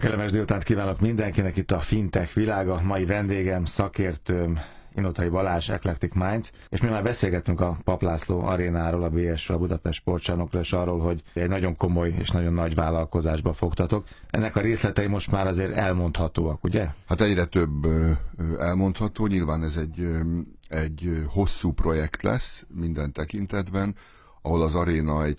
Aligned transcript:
kellemes 0.00 0.30
délután 0.30 0.60
kívánok 0.60 1.00
mindenkinek 1.00 1.56
itt 1.56 1.70
a 1.70 1.80
Fintech 1.80 2.34
világa. 2.34 2.80
Mai 2.82 3.04
vendégem, 3.04 3.64
szakértőm, 3.64 4.58
Inotai 4.94 5.28
Balázs, 5.28 5.68
Eclectic 5.68 6.14
Minds, 6.14 6.50
és 6.68 6.80
mi 6.80 6.88
már 6.88 7.02
beszélgettünk 7.02 7.60
a 7.60 7.78
Paplászló 7.84 8.40
arénáról, 8.40 9.02
a 9.02 9.08
BS-ről, 9.08 9.56
a 9.56 9.60
Budapest 9.60 9.98
sportcsarnokról, 9.98 10.62
és 10.62 10.72
arról, 10.72 10.98
hogy 10.98 11.22
egy 11.34 11.48
nagyon 11.48 11.76
komoly 11.76 12.14
és 12.18 12.30
nagyon 12.30 12.52
nagy 12.52 12.74
vállalkozásba 12.74 13.52
fogtatok. 13.52 14.06
Ennek 14.30 14.56
a 14.56 14.60
részletei 14.60 15.06
most 15.06 15.30
már 15.30 15.46
azért 15.46 15.76
elmondhatóak, 15.76 16.64
ugye? 16.64 16.86
Hát 17.06 17.20
egyre 17.20 17.44
több 17.44 17.86
elmondható, 18.58 19.26
nyilván 19.26 19.62
ez 19.62 19.76
egy, 19.76 20.08
egy 20.68 21.24
hosszú 21.28 21.72
projekt 21.72 22.22
lesz 22.22 22.66
minden 22.74 23.12
tekintetben, 23.12 23.94
ahol 24.42 24.62
az 24.62 24.74
aréna 24.74 25.24
egy 25.24 25.38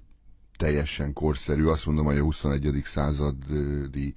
teljesen 0.58 1.14
korszerű, 1.14 1.66
azt 1.66 1.86
mondom, 1.86 2.06
hogy 2.06 2.18
a 2.18 2.24
21. 2.24 2.82
századi 2.86 4.16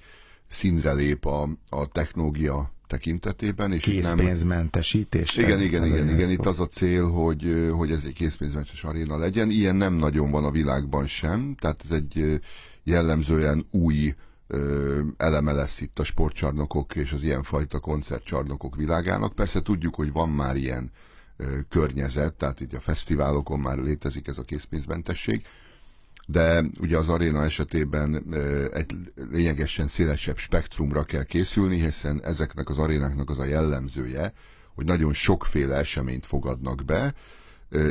színre 0.49 0.93
lép 0.93 1.27
a, 1.27 1.49
a 1.69 1.87
technológia 1.87 2.73
tekintetében. 2.87 3.73
És 3.73 3.83
készpénzmentesítés? 3.83 5.37
Igen, 5.37 5.61
igen, 5.61 5.85
igen, 5.85 6.09
igen. 6.09 6.31
Itt 6.31 6.47
az 6.47 6.61
a 6.61 6.67
cél, 6.67 7.11
hogy, 7.11 7.69
hogy 7.73 7.91
ez 7.91 8.03
egy 8.05 8.13
készpénzmentes 8.13 8.85
aréna 8.85 9.17
legyen. 9.17 9.51
Ilyen 9.51 9.77
nem 9.77 9.95
nagyon 9.95 10.31
van 10.31 10.45
a 10.45 10.51
világban 10.51 11.07
sem, 11.07 11.55
tehát 11.59 11.85
ez 11.85 11.97
egy 11.97 12.41
jellemzően 12.83 13.67
új 13.71 14.15
eleme 15.17 15.53
lesz 15.53 15.81
itt 15.81 15.99
a 15.99 16.05
sportcsarnokok 16.05 16.97
és 16.97 17.13
az 17.13 17.23
ilyenfajta 17.23 17.79
koncertcsarnokok 17.79 18.77
világának. 18.77 19.33
Persze 19.33 19.63
tudjuk, 19.63 19.95
hogy 19.95 20.13
van 20.13 20.29
már 20.29 20.57
ilyen 20.57 20.91
környezet, 21.69 22.35
tehát 22.35 22.61
itt 22.61 22.73
a 22.73 22.81
fesztiválokon 22.81 23.61
már 23.61 23.79
létezik 23.79 24.29
ez 24.29 24.39
a 24.39 24.43
készpénzmentesség, 24.43 25.43
de 26.27 26.65
ugye 26.81 26.99
az 26.99 27.09
aréna 27.09 27.45
esetében 27.45 28.35
egy 28.73 29.13
lényegesen 29.31 29.89
szélesebb 29.89 30.37
spektrumra 30.37 31.05
kell 31.05 31.25
készülni, 31.25 31.81
hiszen 31.81 32.21
ezeknek 32.25 32.69
az 32.69 32.79
arénáknak 32.79 33.31
az 33.31 33.39
a 33.39 33.45
jellemzője, 33.45 34.33
hogy 34.75 34.85
nagyon 34.85 35.13
sokféle 35.13 35.77
eseményt 35.77 36.27
fogadnak 36.27 36.85
be, 36.85 37.15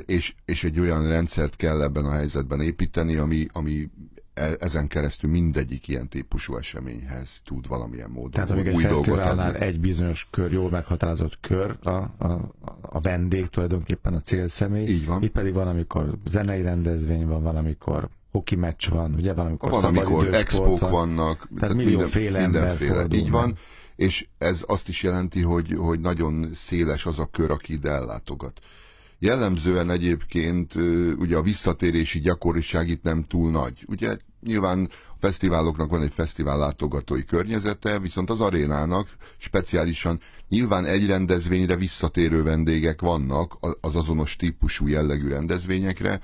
és, 0.05 0.35
és 0.45 0.63
egy 0.63 0.80
olyan 0.80 1.08
rendszert 1.08 1.55
kell 1.55 1.81
ebben 1.81 2.05
a 2.05 2.11
helyzetben 2.11 2.61
építeni, 2.61 3.16
ami, 3.16 3.47
ami 3.52 3.89
e, 4.33 4.55
ezen 4.59 4.88
keresztül 4.88 5.30
mindegyik 5.30 5.88
ilyen 5.88 6.09
típusú 6.09 6.58
eseményhez 6.58 7.41
tud 7.45 7.67
valamilyen 7.67 8.09
módon 8.09 8.31
Tehát 8.31 8.49
amíg 8.49 8.67
egy 8.67 8.81
fesztiválnál 8.81 9.55
egy 9.55 9.80
bizonyos 9.80 10.27
kör, 10.31 10.52
jól 10.52 10.69
meghatározott 10.69 11.38
kör, 11.41 11.77
a, 11.81 11.91
a, 11.91 12.53
a 12.81 12.99
vendég 12.99 13.47
tulajdonképpen 13.47 14.13
a 14.13 14.19
célszemély. 14.19 14.86
Így 14.86 15.05
van. 15.05 15.23
Itt 15.23 15.31
pedig 15.31 15.53
van, 15.53 15.67
amikor 15.67 16.17
zenei 16.25 16.61
rendezvény 16.61 17.27
van, 17.27 17.43
van, 17.43 17.55
amikor 17.55 18.09
hoki 18.34 18.56
meccs 18.56 18.89
van, 18.89 19.14
ugye 19.14 19.34
valamikor 19.34 19.72
Valamikor 19.72 20.34
expók 20.34 20.80
van, 20.80 20.92
vannak. 20.92 21.48
Tehát, 21.59 21.76
millióféle 21.76 22.42
mindenféle, 22.42 23.00
ember 23.00 23.17
Így 23.17 23.31
van, 23.31 23.58
és 23.95 24.28
ez 24.38 24.64
azt 24.67 24.88
is 24.88 25.03
jelenti, 25.03 25.42
hogy, 25.42 25.76
hogy 25.78 26.00
nagyon 26.00 26.50
széles 26.54 27.06
az 27.06 27.20
a 27.20 27.26
kör, 27.26 27.52
aki 27.52 27.73
ide 27.73 27.89
ellátogat. 27.89 28.59
Jellemzően 29.20 29.89
egyébként 29.89 30.76
ugye 31.17 31.38
a 31.38 31.42
visszatérési 31.42 32.20
gyakoriság 32.20 32.88
itt 32.88 33.04
nem 33.04 33.23
túl 33.28 33.52
nagy. 33.52 33.86
Ugye 33.88 34.17
nyilván 34.42 34.89
a 35.09 35.16
fesztiváloknak 35.20 35.89
van 35.89 36.02
egy 36.02 36.14
fesztivál 36.14 36.58
látogatói 36.58 37.26
környezete, 37.26 38.00
viszont 38.00 38.30
az 38.30 38.39
arénának 38.39 39.08
speciálisan 39.38 40.20
nyilván 40.50 40.86
egy 40.86 41.06
rendezvényre 41.06 41.76
visszatérő 41.76 42.44
vendégek 42.44 43.02
vannak 43.02 43.58
az 43.81 43.95
azonos 43.95 44.36
típusú 44.36 44.88
jellegű 44.88 45.28
rendezvényekre, 45.28 46.22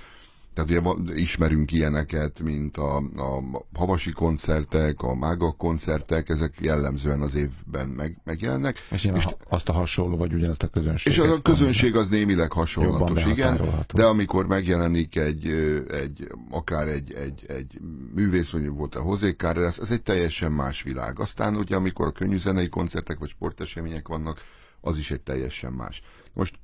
tehát 0.66 0.86
ugye 0.86 1.14
ismerünk 1.16 1.72
ilyeneket, 1.72 2.40
mint 2.40 2.78
a, 2.78 2.98
a 2.98 3.42
havasi 3.74 4.12
koncertek, 4.12 5.02
a 5.02 5.16
mága 5.16 5.52
koncertek, 5.52 6.30
ezek 6.30 6.54
jellemzően 6.60 7.22
az 7.22 7.36
évben 7.36 7.88
meg, 7.88 8.22
megjelennek. 8.24 8.88
És, 8.92 9.04
és 9.04 9.26
azt 9.50 9.70
a 9.70 9.74
hasonló, 9.74 10.18
vagy 10.18 10.34
ugyanazt 10.34 10.64
a 10.64 10.68
közönség. 10.68 11.12
És 11.12 11.20
a 11.20 11.42
közönség 11.42 11.96
az 11.96 12.10
némileg 12.10 12.52
hasonlatos, 12.52 13.26
igen, 13.26 13.86
de 13.94 14.06
amikor 14.06 14.48
megjelenik 14.48 15.16
egy, 15.16 15.48
egy 15.92 16.28
akár 16.50 16.88
egy, 16.88 17.14
egy, 17.14 17.44
egy 17.48 17.80
művész, 18.16 18.52
mondjuk 18.52 18.78
volt 18.78 18.96
a 18.96 19.02
Hozé 19.02 19.36
ez, 19.40 19.80
ez 19.82 19.92
egy 19.92 20.02
teljesen 20.02 20.52
más 20.52 20.84
világ. 20.84 21.20
Aztán 21.20 21.56
ugye 21.56 21.76
amikor 21.76 22.08
a 22.08 22.12
könnyű 22.12 22.40
zenei 22.40 22.68
koncertek 22.68 23.20
vagy 23.20 23.30
sportesemények 23.30 24.08
vannak, 24.08 24.42
az 24.82 24.98
is 24.98 25.12
egy 25.12 25.22
teljesen 25.22 25.74
más. 25.74 26.02
Most 26.34 26.56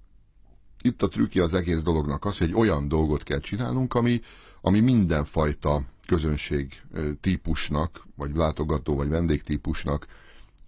itt 0.82 1.02
a 1.02 1.08
trükkje 1.08 1.44
az 1.44 1.54
egész 1.54 1.82
dolognak 1.82 2.26
az, 2.26 2.38
hogy 2.38 2.48
egy 2.48 2.56
olyan 2.56 2.88
dolgot 2.88 3.24
kell 3.24 3.40
csinálnunk, 3.40 3.94
ami, 3.94 4.22
ami 4.62 4.80
mindenfajta 4.80 5.82
közönség 6.08 6.82
típusnak, 7.22 8.08
vagy 8.16 8.36
látogató, 8.36 8.96
vagy 8.96 9.10
vendégtípusnak 9.10 10.08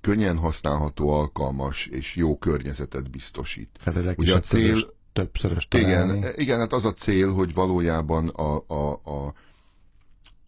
könnyen 0.02 0.38
használható, 0.38 1.10
alkalmas 1.10 1.86
és 1.86 2.16
jó 2.16 2.38
környezetet 2.38 3.10
biztosít. 3.10 3.70
Hát 3.84 3.98
ez 3.98 4.14
Ugye 4.16 4.36
a 4.36 4.40
cél, 4.40 4.78
többszörös 5.14 5.68
igen, 5.76 6.26
igen, 6.36 6.60
hát 6.60 6.74
az 6.74 6.86
a 6.86 6.94
cél, 6.94 7.34
hogy 7.34 7.54
valójában 7.54 8.28
a, 8.28 8.64
a, 8.68 8.92
a, 8.92 9.34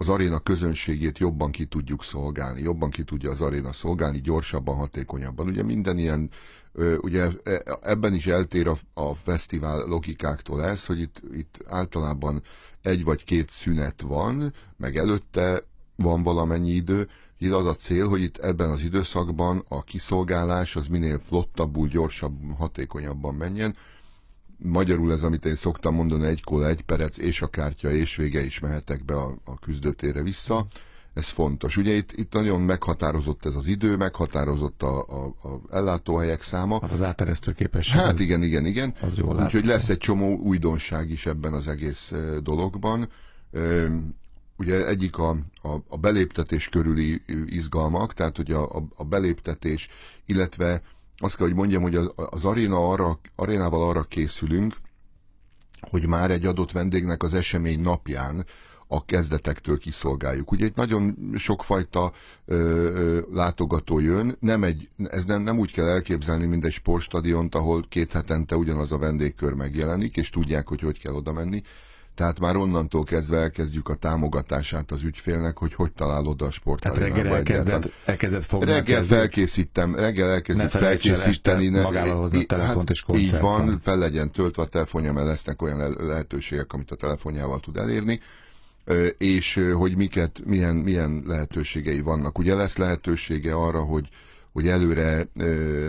az 0.01 0.09
aréna 0.09 0.39
közönségét 0.39 1.17
jobban 1.17 1.51
ki 1.51 1.65
tudjuk 1.65 2.03
szolgálni, 2.03 2.61
jobban 2.61 2.89
ki 2.89 3.03
tudja 3.03 3.31
az 3.31 3.41
aréna 3.41 3.73
szolgálni, 3.73 4.21
gyorsabban, 4.21 4.75
hatékonyabban. 4.75 5.47
Ugye 5.47 5.63
minden 5.63 5.97
ilyen 5.97 6.29
ugye 7.01 7.27
e, 7.43 7.79
ebben 7.81 8.13
is 8.13 8.27
eltér 8.27 8.67
a, 8.67 8.77
a 8.93 9.15
fesztivál 9.15 9.88
logikáktól 9.88 10.63
ez, 10.63 10.85
hogy 10.85 10.99
itt, 10.99 11.21
itt 11.33 11.59
általában 11.67 12.41
egy 12.81 13.03
vagy 13.03 13.23
két 13.23 13.49
szünet 13.49 14.01
van, 14.01 14.53
meg 14.77 14.97
előtte 14.97 15.63
van 15.95 16.23
valamennyi 16.23 16.71
idő, 16.71 17.09
itt 17.38 17.51
az 17.51 17.65
a 17.65 17.75
cél, 17.75 18.07
hogy 18.07 18.21
itt 18.21 18.38
ebben 18.38 18.69
az 18.69 18.81
időszakban 18.81 19.65
a 19.67 19.83
kiszolgálás 19.83 20.75
az 20.75 20.88
minél 20.88 21.19
flottabbul, 21.19 21.88
gyorsabb, 21.88 22.33
hatékonyabban 22.57 23.35
menjen. 23.35 23.75
Magyarul 24.61 25.11
ez, 25.11 25.23
amit 25.23 25.45
én 25.45 25.55
szoktam 25.55 25.95
mondani, 25.95 26.25
egy 26.25 26.43
kóla, 26.43 26.67
egy 26.67 26.81
perec, 26.81 27.17
és 27.17 27.41
a 27.41 27.47
kártya, 27.47 27.91
és 27.91 28.15
vége 28.15 28.45
is 28.45 28.59
mehetek 28.59 29.05
be 29.05 29.15
a, 29.15 29.37
a 29.43 29.59
küzdőtérre 29.59 30.23
vissza 30.23 30.67
ez 31.13 31.27
fontos. 31.27 31.77
Ugye 31.77 31.93
itt, 31.93 32.11
itt 32.11 32.33
nagyon 32.33 32.61
meghatározott 32.61 33.45
ez 33.45 33.55
az 33.55 33.67
idő, 33.67 33.95
meghatározott 33.95 34.83
a, 34.83 34.99
a, 34.99 35.47
a 35.47 35.61
ellátóhelyek 35.71 36.41
száma. 36.41 36.79
Hát 36.81 36.91
az 36.91 37.01
áteresztő 37.01 37.51
képesség. 37.51 37.99
Hát 37.99 38.19
igen, 38.19 38.43
igen, 38.43 38.65
igen. 38.65 38.93
Az 39.01 39.17
jól 39.17 39.43
Úgyhogy 39.43 39.65
lesz 39.65 39.89
egy 39.89 39.97
csomó 39.97 40.37
újdonság 40.37 41.09
is 41.09 41.25
ebben 41.25 41.53
az 41.53 41.67
egész 41.67 42.13
dologban. 42.43 43.09
Ugye 44.57 44.87
egyik 44.87 45.17
a, 45.17 45.29
a, 45.61 45.75
a 45.87 45.97
beléptetés 45.97 46.69
körüli 46.69 47.21
izgalmak, 47.45 48.13
tehát 48.13 48.35
hogy 48.35 48.51
a, 48.51 48.75
a, 48.75 48.87
a 48.95 49.03
beléptetés, 49.03 49.89
illetve 50.25 50.81
azt 51.19 51.35
kell, 51.35 51.46
hogy 51.46 51.56
mondjam, 51.56 51.81
hogy 51.81 51.96
az, 51.96 52.12
az 52.16 52.44
aréna 52.44 52.90
arra, 52.90 53.19
arénával 53.35 53.90
arra 53.90 54.03
készülünk, 54.03 54.75
hogy 55.90 56.07
már 56.07 56.31
egy 56.31 56.46
adott 56.46 56.72
vendégnek 56.72 57.24
az 57.24 57.34
esemény 57.34 57.81
napján 57.81 58.46
a 58.91 59.06
kezdetektől 59.06 59.78
kiszolgáljuk. 59.78 60.52
Ugye 60.52 60.66
itt 60.66 60.75
nagyon 60.75 61.16
sokfajta 61.38 62.12
ö, 62.46 62.56
ö, 62.56 63.19
látogató 63.34 64.00
jön, 64.00 64.38
nem 64.40 64.63
egy, 64.63 64.88
ez 65.03 65.25
nem, 65.25 65.41
nem 65.41 65.59
úgy 65.59 65.72
kell 65.72 65.85
elképzelni, 65.85 66.46
mint 66.46 66.66
egy 66.66 66.72
sportstadiont, 66.72 67.56
ahol 67.56 67.86
két 67.90 68.12
hetente 68.12 68.56
ugyanaz 68.56 68.91
a 68.91 68.97
vendégkör 68.97 69.53
megjelenik, 69.53 70.18
és 70.18 70.30
tudják, 70.30 70.68
hogy 70.68 70.80
hogy 70.80 71.00
kell 71.00 71.13
oda 71.13 71.34
menni. 71.34 71.62
Tehát 72.19 72.40
már 72.40 72.56
onnantól 72.56 73.03
kezdve 73.03 73.38
elkezdjük 73.38 73.90
a 73.90 73.96
támogatását 73.96 74.91
az 74.91 75.03
ügyfélnek, 75.03 75.57
hogy 75.57 75.74
hogy 75.74 75.91
talál 75.91 76.25
oda 76.25 76.46
a 76.46 76.52
sportarénába. 76.52 77.13
Tehát 77.13 77.24
reggel 77.24 77.35
elkezdett, 77.35 77.91
elkezdett 78.06 78.46
fogni. 78.46 78.72
Reggel 78.72 79.03
felkészítem, 79.03 79.96
reggel 79.96 80.30
elkezdett 80.30 80.72
felkészíteni. 80.72 81.68
Ne, 81.68 81.81
magával 81.81 82.16
hozni 82.16 82.41
a 82.41 82.46
telefont 82.46 82.88
hát, 82.88 82.90
és 82.90 83.03
Így 83.22 83.40
van, 83.40 83.80
fel 83.81 83.97
legyen 83.97 84.31
töltve 84.31 84.62
a 84.62 84.66
telefonja, 84.66 85.13
mert 85.13 85.28
lesznek 85.28 85.62
olyan 85.62 85.96
lehetőségek, 86.00 86.74
amit 86.74 86.91
a 86.91 86.96
telefonjával 86.96 87.59
tud 87.59 87.78
elérni 87.78 88.19
és 89.18 89.62
hogy 89.74 89.96
miket, 89.96 90.41
milyen, 90.46 90.75
milyen 90.75 91.24
lehetőségei 91.28 92.01
vannak. 92.01 92.38
Ugye 92.38 92.56
lesz 92.56 92.78
lehetősége 92.78 93.53
arra, 93.53 93.84
hogy, 93.84 94.07
hogy 94.51 94.68
előre 94.68 95.28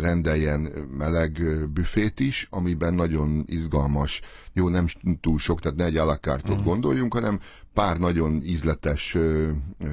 rendeljen 0.00 0.60
meleg 0.98 1.40
büfét 1.72 2.20
is, 2.20 2.46
amiben 2.50 2.94
nagyon 2.94 3.44
izgalmas, 3.46 4.20
jó, 4.52 4.68
nem 4.68 4.86
túl 5.20 5.38
sok, 5.38 5.60
tehát 5.60 5.78
ne 5.78 5.84
egy 5.84 5.96
alakártot 5.96 6.60
mm. 6.60 6.64
gondoljunk, 6.64 7.12
hanem 7.14 7.40
pár 7.74 7.98
nagyon 7.98 8.42
ízletes 8.44 9.14
ö, 9.14 9.50
ö, 9.78 9.88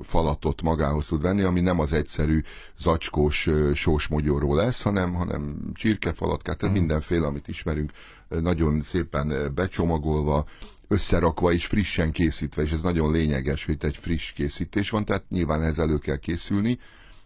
falatot 0.00 0.62
magához 0.62 1.06
tud 1.06 1.22
venni, 1.22 1.42
ami 1.42 1.60
nem 1.60 1.80
az 1.80 1.92
egyszerű 1.92 2.40
zacskós 2.78 3.46
ö, 3.46 3.70
sós 3.74 4.06
mogyoró 4.06 4.54
lesz, 4.54 4.82
hanem, 4.82 5.14
hanem 5.14 5.70
csirkefalatkát, 5.74 6.58
tehát 6.58 6.74
mm. 6.74 6.78
mindenféle, 6.78 7.26
amit 7.26 7.48
ismerünk, 7.48 7.90
nagyon 8.28 8.82
szépen 8.88 9.52
becsomagolva, 9.54 10.46
összerakva 10.88 11.52
és 11.52 11.66
frissen 11.66 12.10
készítve, 12.10 12.62
és 12.62 12.70
ez 12.70 12.80
nagyon 12.80 13.12
lényeges, 13.12 13.64
hogy 13.64 13.76
egy 13.80 13.96
friss 13.96 14.32
készítés 14.32 14.90
van, 14.90 15.04
tehát 15.04 15.24
nyilván 15.28 15.62
ehhez 15.62 15.78
elő 15.78 15.98
kell 15.98 16.16
készülni, 16.16 16.78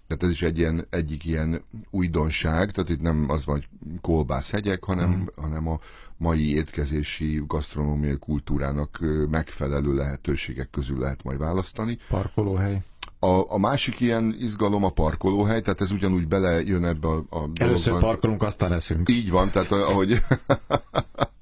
tehát 0.06 0.22
ez 0.22 0.30
is 0.30 0.42
egy 0.42 0.58
ilyen, 0.58 0.86
egyik 0.90 1.24
ilyen 1.24 1.62
újdonság, 1.90 2.70
tehát 2.70 2.90
itt 2.90 3.00
nem 3.00 3.24
az 3.28 3.44
van, 3.44 3.54
hogy 3.54 3.68
kolbászhegyek, 4.00 4.84
hanem, 4.84 5.10
mm. 5.10 5.42
hanem 5.42 5.68
a 5.68 5.78
mai 6.16 6.54
étkezési 6.54 7.42
gasztronómiai 7.46 8.18
kultúrának 8.18 8.98
megfelelő 9.30 9.94
lehetőségek 9.94 10.70
közül 10.70 10.98
lehet 10.98 11.22
majd 11.22 11.38
választani. 11.38 11.98
Parkolóhely. 12.08 12.82
a, 13.18 13.52
a 13.52 13.58
másik 13.58 14.00
ilyen 14.00 14.36
izgalom 14.38 14.84
a 14.84 14.90
parkolóhely, 14.90 15.60
tehát 15.60 15.80
ez 15.80 15.90
ugyanúgy 15.90 16.28
belejön 16.28 16.84
ebbe 16.84 17.08
a, 17.08 17.24
a 17.30 17.48
Először 17.54 17.86
dologban. 17.86 18.10
parkolunk, 18.10 18.42
aztán 18.42 18.72
eszünk. 18.72 19.10
Így 19.10 19.30
van, 19.30 19.50
tehát 19.50 19.70
ahogy 19.72 20.18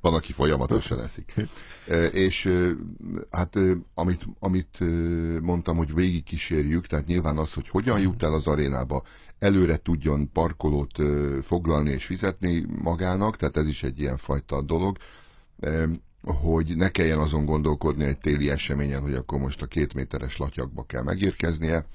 van, 0.00 0.14
aki 0.14 0.32
folyamatosan 0.32 1.00
eszik. 1.00 1.34
És 2.26 2.48
hát 3.30 3.58
amit, 3.94 4.26
amit 4.38 4.78
mondtam, 5.40 5.76
hogy 5.76 5.94
végig 5.94 6.22
kísérjük, 6.22 6.86
tehát 6.86 7.06
nyilván 7.06 7.36
az, 7.36 7.52
hogy 7.52 7.68
hogyan 7.68 8.00
jut 8.00 8.22
el 8.22 8.32
az 8.32 8.46
arénába, 8.46 9.02
előre 9.38 9.76
tudjon 9.76 10.32
parkolót 10.32 10.98
foglalni 11.42 11.90
és 11.90 12.04
fizetni 12.04 12.66
magának, 12.82 13.36
tehát 13.36 13.56
ez 13.56 13.68
is 13.68 13.82
egy 13.82 14.00
ilyen 14.00 14.16
fajta 14.16 14.62
dolog 14.62 14.96
hogy 16.22 16.76
ne 16.76 16.90
kelljen 16.90 17.18
azon 17.18 17.44
gondolkodni 17.44 18.04
egy 18.04 18.18
téli 18.18 18.50
eseményen, 18.50 19.02
hogy 19.02 19.14
akkor 19.14 19.38
most 19.38 19.62
a 19.62 19.66
két 19.66 19.94
méteres 19.94 20.36
latyakba 20.36 20.82
kell 20.82 21.02
megérkeznie. 21.02 21.86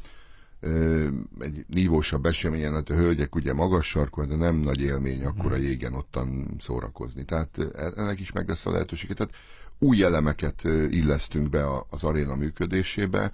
Egy 1.39 1.65
nívósabb 1.67 2.25
eseményen, 2.25 2.73
hát 2.73 2.89
a 2.89 2.93
hölgyek 2.93 3.35
ugye 3.35 3.53
magas 3.53 3.87
sarkon, 3.87 4.27
de 4.27 4.35
nem 4.35 4.55
nagy 4.55 4.81
élmény 4.81 5.25
akkor 5.25 5.51
a 5.51 5.55
jégen 5.55 5.93
ottan 5.93 6.55
szórakozni. 6.59 7.25
Tehát 7.25 7.57
ennek 7.95 8.19
is 8.19 8.31
meg 8.31 8.47
lesz 8.47 8.65
a 8.65 8.71
lehetőség. 8.71 9.13
Tehát 9.13 9.33
új 9.79 10.03
elemeket 10.03 10.63
illesztünk 10.89 11.49
be 11.49 11.65
az 11.89 12.03
aréna 12.03 12.35
működésébe. 12.35 13.31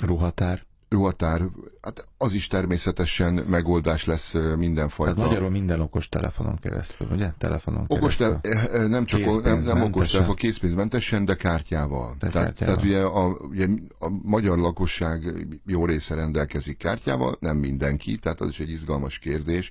Ruhatár 0.00 0.68
ruhatár, 0.90 1.42
hát 1.82 2.08
az 2.18 2.32
is 2.32 2.46
természetesen 2.46 3.34
megoldás 3.34 4.04
lesz 4.04 4.34
mindenfajta. 4.56 5.14
Tehát 5.14 5.28
magyarul 5.28 5.50
minden 5.50 5.80
okos 5.80 6.08
telefonon 6.08 6.58
keresztül, 6.58 7.08
ugye? 7.10 7.32
Telefonon 7.38 7.84
okos 7.88 8.16
keresztül. 8.16 8.40
Te, 8.40 8.58
eh, 8.58 8.64
eh, 8.64 8.88
nem 8.88 9.04
csak 9.04 9.42
nem, 9.42 9.58
nem 9.58 9.82
okos 9.82 10.08
telefon, 10.08 10.34
készpénzmentesen, 10.34 11.24
de 11.24 11.34
kártyával. 11.34 12.14
De 12.18 12.28
tehát, 12.28 12.46
kártyával. 12.46 12.76
tehát 12.76 12.90
ugye, 12.90 13.02
a, 13.02 13.46
ugye 13.48 13.66
a 13.98 14.08
magyar 14.22 14.58
lakosság 14.58 15.46
jó 15.66 15.86
része 15.86 16.14
rendelkezik 16.14 16.76
kártyával, 16.76 17.36
nem 17.40 17.56
mindenki, 17.56 18.18
tehát 18.18 18.40
az 18.40 18.48
is 18.48 18.60
egy 18.60 18.70
izgalmas 18.70 19.18
kérdés, 19.18 19.70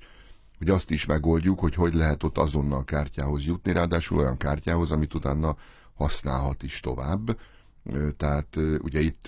hogy 0.58 0.68
azt 0.68 0.90
is 0.90 1.06
megoldjuk, 1.06 1.60
hogy 1.60 1.74
hogy 1.74 1.94
lehet 1.94 2.22
ott 2.22 2.38
azonnal 2.38 2.84
kártyához 2.84 3.44
jutni, 3.44 3.72
ráadásul 3.72 4.18
olyan 4.18 4.36
kártyához, 4.36 4.90
amit 4.90 5.14
utána 5.14 5.56
használhat 5.94 6.62
is 6.62 6.80
tovább 6.80 7.36
tehát 8.16 8.56
ugye 8.78 9.00
itt 9.00 9.26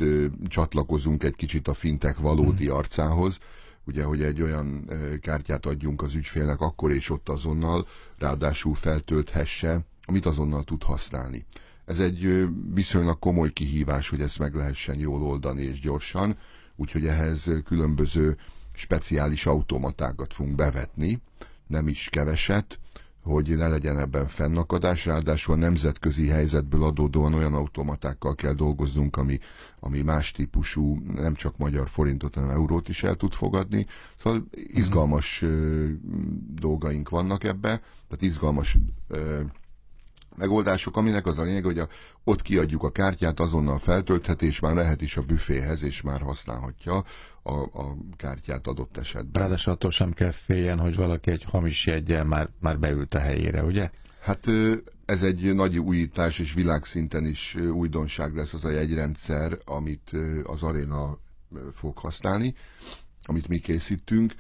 csatlakozunk 0.48 1.24
egy 1.24 1.36
kicsit 1.36 1.68
a 1.68 1.74
fintek 1.74 2.18
valódi 2.18 2.66
hmm. 2.66 2.76
arcához, 2.76 3.38
ugye, 3.84 4.04
hogy 4.04 4.22
egy 4.22 4.42
olyan 4.42 4.90
kártyát 5.20 5.66
adjunk 5.66 6.02
az 6.02 6.14
ügyfélnek 6.14 6.60
akkor 6.60 6.90
és 6.90 7.10
ott 7.10 7.28
azonnal, 7.28 7.86
ráadásul 8.18 8.74
feltölthesse, 8.74 9.80
amit 10.04 10.26
azonnal 10.26 10.64
tud 10.64 10.82
használni. 10.82 11.46
Ez 11.84 12.00
egy 12.00 12.48
viszonylag 12.74 13.18
komoly 13.18 13.52
kihívás, 13.52 14.08
hogy 14.08 14.20
ezt 14.20 14.38
meg 14.38 14.54
lehessen 14.54 14.98
jól 14.98 15.22
oldani 15.22 15.62
és 15.62 15.80
gyorsan, 15.80 16.38
úgyhogy 16.76 17.06
ehhez 17.06 17.50
különböző 17.64 18.36
speciális 18.72 19.46
automatákat 19.46 20.34
fogunk 20.34 20.56
bevetni, 20.56 21.20
nem 21.66 21.88
is 21.88 22.08
keveset, 22.10 22.78
hogy 23.22 23.56
ne 23.56 23.68
legyen 23.68 23.98
ebben 23.98 24.28
fennakadás, 24.28 25.04
ráadásul 25.06 25.54
a 25.54 25.58
nemzetközi 25.58 26.28
helyzetből 26.28 26.84
adódóan 26.84 27.34
olyan 27.34 27.54
automatákkal 27.54 28.34
kell 28.34 28.52
dolgoznunk, 28.52 29.16
ami, 29.16 29.38
ami 29.80 30.02
más 30.02 30.30
típusú, 30.30 31.02
nem 31.14 31.34
csak 31.34 31.56
magyar 31.56 31.88
forintot, 31.88 32.34
hanem 32.34 32.50
eurót 32.50 32.88
is 32.88 33.02
el 33.02 33.14
tud 33.14 33.32
fogadni. 33.32 33.86
Szóval 34.22 34.44
izgalmas 34.52 35.42
uh, 35.42 35.88
dolgaink 36.54 37.08
vannak 37.08 37.44
ebbe, 37.44 37.68
tehát 38.08 38.22
izgalmas 38.22 38.76
uh, 39.08 39.40
megoldások, 40.36 40.96
aminek 40.96 41.26
az 41.26 41.38
a 41.38 41.42
lényeg, 41.42 41.64
hogy 41.64 41.78
a, 41.78 41.88
ott 42.24 42.42
kiadjuk 42.42 42.82
a 42.82 42.90
kártyát, 42.90 43.40
azonnal 43.40 43.78
feltölthet, 43.78 44.42
és 44.42 44.60
már 44.60 44.74
lehet 44.74 45.00
is 45.00 45.16
a 45.16 45.22
büféhez, 45.22 45.82
és 45.82 46.02
már 46.02 46.20
használhatja 46.20 47.04
a, 47.42 47.52
a 47.52 47.96
kártyát 48.16 48.66
adott 48.66 48.96
esetben. 48.96 49.42
Ráadásul 49.42 49.72
attól 49.72 49.90
sem 49.90 50.12
kell 50.12 50.30
féljen, 50.30 50.78
hogy 50.78 50.96
valaki 50.96 51.30
egy 51.30 51.44
hamis 51.44 51.86
jegyel 51.86 52.24
már, 52.24 52.48
már 52.58 52.78
beült 52.78 53.14
a 53.14 53.18
helyére, 53.18 53.62
ugye? 53.62 53.90
Hát 54.20 54.46
ez 55.04 55.22
egy 55.22 55.54
nagy 55.54 55.78
újítás, 55.78 56.38
és 56.38 56.52
világszinten 56.52 57.26
is 57.26 57.54
újdonság 57.54 58.36
lesz 58.36 58.52
az 58.52 58.64
a 58.64 58.70
jegyrendszer, 58.70 59.58
amit 59.64 60.10
az 60.44 60.62
aréna 60.62 61.18
fog 61.72 61.98
használni, 61.98 62.54
amit 63.22 63.48
mi 63.48 63.58
készítünk. 63.58 64.34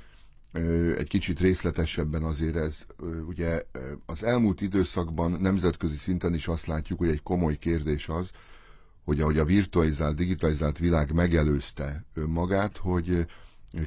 Egy 0.96 1.08
kicsit 1.08 1.40
részletesebben 1.40 2.22
azért 2.22 2.56
ez, 2.56 2.86
ugye 3.26 3.62
az 4.06 4.22
elmúlt 4.22 4.60
időszakban 4.60 5.40
nemzetközi 5.40 5.96
szinten 5.96 6.34
is 6.34 6.48
azt 6.48 6.66
látjuk, 6.66 6.98
hogy 6.98 7.08
egy 7.08 7.22
komoly 7.22 7.56
kérdés 7.56 8.08
az, 8.08 8.30
hogy 9.04 9.20
ahogy 9.20 9.38
a 9.38 9.44
virtualizált, 9.44 10.16
digitalizált 10.16 10.78
világ 10.78 11.12
megelőzte 11.12 12.04
önmagát, 12.14 12.76
hogy 12.76 13.26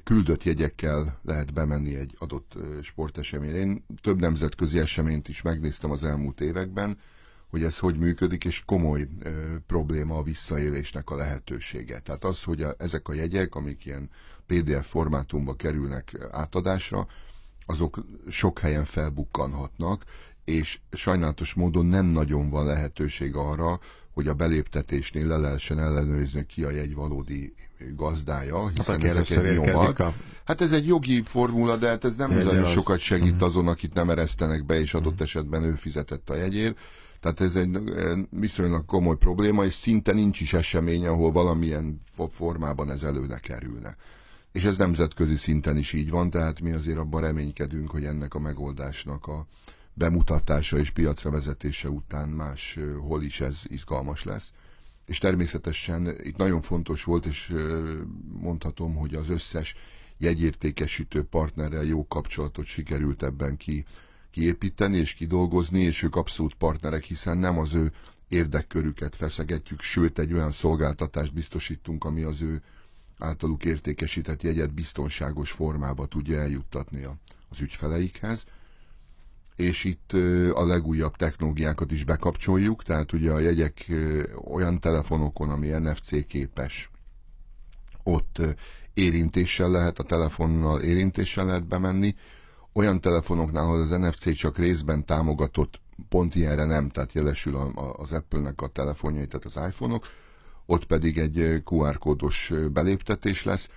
küldött 0.04 0.44
jegyekkel 0.44 1.20
lehet 1.24 1.54
bemenni 1.54 1.96
egy 1.96 2.16
adott 2.20 2.54
sporteseményre. 2.82 3.58
Én 3.58 3.86
több 4.02 4.20
nemzetközi 4.20 4.80
eseményt 4.80 5.28
is 5.28 5.42
megnéztem 5.42 5.92
az 5.92 6.04
elmúlt 6.04 6.42
években, 6.42 6.98
hogy 7.48 7.64
ez 7.64 7.78
hogy 7.78 7.98
működik, 7.98 8.46
és 8.46 8.64
komoly 8.66 9.08
ö, 9.20 9.30
probléma 9.68 10.18
a 10.18 10.24
visszaélésnek 10.24 11.10
a 11.10 11.16
lehetősége. 11.16 12.00
Tehát 12.00 12.24
az, 12.24 12.44
hogy 12.44 12.62
a, 12.62 12.76
ezek 12.78 13.08
a 13.08 13.14
jegyek, 13.14 13.56
amik 13.56 13.86
ilyen 13.86 14.10
PDF 14.48 14.88
formátumba 14.88 15.56
kerülnek 15.56 16.28
átadásra, 16.32 17.08
azok 17.66 18.06
sok 18.30 18.60
helyen 18.60 18.86
felbukkanhatnak, 18.86 20.04
és 20.44 20.80
sajnálatos 20.92 21.54
módon 21.54 21.86
nem 21.86 22.06
nagyon 22.06 22.50
van 22.50 22.66
lehetőség 22.66 23.36
arra, 23.36 23.80
hogy 24.14 24.28
a 24.28 24.34
beléptetésnél 24.34 25.28
le 25.28 25.38
lehessen 25.38 25.80
ellenőrizni, 25.80 26.46
ki 26.46 26.64
a 26.64 26.70
jegy 26.70 26.96
valódi 26.96 27.54
gazdája, 27.96 28.64
hát 28.64 28.78
hiszen 28.78 29.18
ezek 29.18 29.46
egy 29.46 29.60
nyomat. 29.60 30.00
A... 30.00 30.14
Hát 30.44 30.62
ez 30.62 30.72
egy 30.72 30.86
jogi 30.86 31.22
formula, 31.22 31.76
de 31.76 31.88
hát 31.88 32.04
ez 32.04 32.16
nem 32.16 32.32
nagyon 32.32 32.64
az... 32.64 32.70
sokat 32.70 33.00
segít 33.00 33.32
uh-huh. 33.32 33.48
azon, 33.48 33.68
akit 33.68 33.94
nem 33.94 34.10
eresztenek 34.10 34.66
be, 34.66 34.80
és 34.80 34.94
adott 34.94 35.12
uh-huh. 35.12 35.28
esetben 35.28 35.64
ő 35.64 35.74
fizetett 35.74 36.30
a 36.30 36.36
jegyért. 36.36 36.78
Tehát 37.20 37.42
ez 37.42 37.56
egy 37.56 37.80
viszonylag 38.30 38.86
komoly 38.86 39.18
probléma, 39.18 39.66
és 39.66 39.74
szinte 39.74 40.14
nincs 40.14 40.42
is 40.42 40.54
esemény, 40.54 41.08
ahol 41.08 41.32
valamilyen 41.32 42.02
formában 42.30 42.92
ez 42.92 43.04
előne 43.04 43.40
kerülne. 43.40 43.96
És 44.56 44.64
ez 44.64 44.78
nemzetközi 44.78 45.36
szinten 45.36 45.78
is 45.78 45.94
így 45.94 46.10
van, 46.10 46.30
tehát 46.30 46.62
mi 46.62 46.72
azért 46.72 46.98
abban 46.98 47.22
reménykedünk, 47.22 47.90
hogy 47.90 48.06
ennek 48.06 48.34
a 48.34 48.40
megoldásnak 48.40 49.28
a, 49.28 49.48
bemutatása 49.94 50.78
és 50.78 50.90
piacra 50.90 51.30
vezetése 51.30 51.90
után 51.90 52.30
más 52.30 52.80
hol 53.00 53.24
is 53.24 53.42
ez 53.42 53.62
izgalmas 53.64 54.24
lesz. 54.24 54.52
És 55.06 55.18
természetesen 55.18 56.16
itt 56.24 56.38
nagyon 56.38 56.62
fontos 56.62 57.04
volt, 57.04 57.26
és 57.26 57.56
mondhatom, 58.40 58.96
hogy 58.96 59.14
az 59.14 59.30
összes 59.30 59.76
jegyértékesítő 60.18 61.24
partnerrel 61.24 61.84
jó 61.84 62.08
kapcsolatot 62.08 62.66
sikerült 62.66 63.24
ebben 63.24 63.58
ki, 63.58 63.86
kiépíteni 64.32 64.98
és 64.98 65.14
kidolgozni, 65.14 65.80
és 65.80 66.04
ők 66.04 66.16
abszolút 66.16 66.54
partnerek, 66.54 67.04
hiszen 67.04 67.38
nem 67.38 67.60
az 67.60 67.74
ő 67.74 67.92
érdekkörüket 68.28 69.16
feszegetjük, 69.16 69.82
sőt 69.82 70.20
egy 70.20 70.34
olyan 70.34 70.52
szolgáltatást 70.52 71.34
biztosítunk, 71.34 72.04
ami 72.04 72.22
az 72.22 72.42
ő 72.42 72.62
általuk 73.20 73.66
értékesített 73.66 74.42
jegyet 74.42 74.74
biztonságos 74.74 75.52
formába 75.52 76.06
tudja 76.06 76.40
eljuttatni 76.40 77.08
az 77.50 77.62
ügyfeleikhez. 77.62 78.46
És 79.56 79.84
itt 79.84 80.12
a 80.54 80.66
legújabb 80.66 81.16
technológiákat 81.16 81.92
is 81.92 82.04
bekapcsoljuk, 82.04 82.84
tehát 82.84 83.14
ugye 83.14 83.32
a 83.32 83.40
jegyek 83.40 83.92
olyan 84.44 84.80
telefonokon, 84.80 85.50
ami 85.50 85.68
NFC 85.68 86.28
képes, 86.28 86.90
ott 88.04 88.42
érintéssel 88.94 89.70
lehet, 89.70 90.00
a 90.00 90.04
telefonnal 90.04 90.82
érintéssel 90.82 91.46
lehet 91.46 91.68
bemenni, 91.68 92.16
olyan 92.74 93.02
telefonoknál, 93.02 93.64
ahol 93.64 93.82
az 93.82 93.90
NFC 93.90 94.36
csak 94.36 94.58
részben 94.58 95.06
támogatott, 95.06 95.82
pont 96.10 96.36
ilyenre 96.36 96.64
nem, 96.64 96.90
tehát 96.90 97.14
jelesül 97.14 97.56
az 97.98 98.12
Apple-nek 98.12 98.62
a 98.62 98.68
telefonjai, 98.68 99.28
tehát 99.28 99.46
az 99.46 99.68
iPhone-ok, 99.68 100.08
ott 100.66 100.86
pedig 100.86 101.18
egy 101.18 101.62
QR 101.66 101.98
kódos 101.98 102.52
beléptetés 102.72 103.44
lesz, 103.44 103.70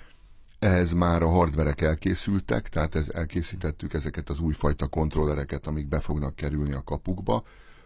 ehhez 0.58 0.92
már 0.92 1.22
a 1.22 1.28
hardverek 1.28 1.80
elkészültek, 1.80 2.68
tehát 2.68 2.94
ez, 2.94 3.08
elkészítettük 3.12 3.94
ezeket 3.94 4.28
az 4.28 4.40
újfajta 4.40 4.86
kontrollereket, 4.86 5.66
amik 5.66 5.88
be 5.88 6.00
fognak 6.00 6.36
kerülni 6.36 6.72
a 6.72 6.84
kapukba, 6.84 7.44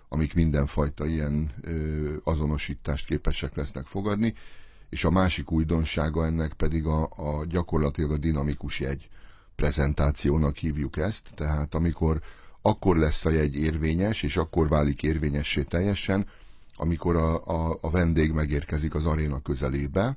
amik 0.08 0.34
mindenfajta 0.34 1.06
ilyen 1.06 1.50
ö, 1.60 2.14
azonosítást 2.24 3.06
képesek 3.06 3.56
lesznek 3.56 3.86
fogadni, 3.86 4.34
és 4.88 5.04
a 5.04 5.10
másik 5.10 5.50
újdonsága 5.50 6.26
ennek 6.26 6.52
pedig 6.52 6.86
a, 6.86 7.02
a 7.02 7.44
gyakorlatilag 7.48 8.10
a 8.10 8.16
dinamikus 8.16 8.80
jegy 8.80 9.08
prezentációnak 9.56 10.56
hívjuk 10.56 10.96
ezt, 10.96 11.30
tehát 11.34 11.74
amikor 11.74 12.20
akkor 12.62 12.96
lesz 12.96 13.24
a 13.24 13.30
jegy 13.30 13.56
érvényes, 13.56 14.22
és 14.22 14.36
akkor 14.36 14.68
válik 14.68 15.02
érvényessé 15.02 15.62
teljesen, 15.62 16.26
amikor 16.76 17.16
a, 17.16 17.46
a, 17.46 17.78
a 17.80 17.90
vendég 17.90 18.32
megérkezik 18.32 18.94
az 18.94 19.04
aréna 19.04 19.42
közelébe, 19.42 20.16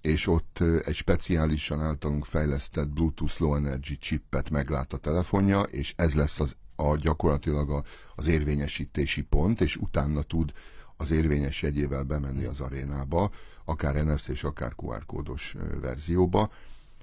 és 0.00 0.26
ott 0.26 0.58
egy 0.84 0.94
speciálisan 0.94 1.80
általunk 1.80 2.24
fejlesztett 2.24 2.88
Bluetooth 2.88 3.40
Low 3.40 3.54
Energy 3.54 3.98
chipet 3.98 4.50
meglát 4.50 4.92
a 4.92 4.96
telefonja, 4.96 5.60
és 5.60 5.94
ez 5.96 6.14
lesz 6.14 6.40
az, 6.40 6.56
a 6.76 6.96
gyakorlatilag 6.96 7.70
a, 7.70 7.82
az 8.14 8.26
érvényesítési 8.26 9.22
pont, 9.22 9.60
és 9.60 9.76
utána 9.76 10.22
tud 10.22 10.52
az 10.96 11.10
érvényes 11.10 11.62
jegyével 11.62 12.02
bemenni 12.02 12.44
az 12.44 12.60
arénába, 12.60 13.30
akár 13.64 14.04
NFC 14.04 14.28
és 14.28 14.44
akár 14.44 14.72
QR 14.76 15.06
kódos 15.06 15.56
verzióba. 15.80 16.50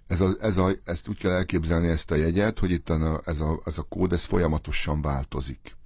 Ez 0.08 0.22
a, 0.22 0.36
ez 0.42 0.58
a, 0.58 0.72
ezt 0.84 1.08
úgy 1.08 1.18
kell 1.18 1.32
elképzelni 1.32 1.88
ezt 1.88 2.12
a 2.12 2.16
jegyet, 2.16 2.60
hogy 2.60 2.72
itt 2.72 2.90
a, 2.90 3.22
ez, 3.26 3.40
a, 3.40 3.62
ez 3.66 3.78
a 3.78 3.82
kód 3.82 4.14
ez 4.14 4.24
folyamatosan 4.24 5.02
változik. 5.02 5.78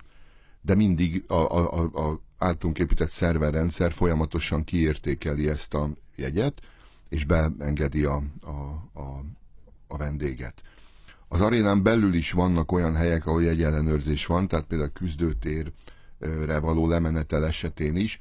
De 0.62 0.76
mindig 0.76 1.24
a, 1.28 1.34
a, 1.34 1.82
a 1.84 2.22
általunk 2.44 2.80
épített 2.80 3.10
szerverrendszer 3.10 3.92
folyamatosan 3.92 4.64
kiértékeli 4.64 5.50
ezt 5.50 5.74
a 5.74 5.90
jegyet, 6.16 6.62
és 7.10 7.26
beengedi 7.26 8.04
a, 8.04 8.24
a, 8.42 8.50
a, 9.00 9.24
a 9.88 9.98
vendéget. 9.98 10.62
Az 11.28 11.42
arénán 11.42 11.84
belül 11.84 12.14
is 12.14 12.32
vannak 12.32 12.72
olyan 12.72 12.96
helyek, 12.96 13.26
ahol 13.26 13.44
egy 13.44 13.64
ellenőrzés 13.64 14.26
van, 14.26 14.48
tehát 14.48 14.66
például 14.66 14.90
küzdőtérre 14.90 16.60
való 16.60 16.88
lemenetel 16.88 17.46
esetén 17.46 17.96
is, 17.96 18.20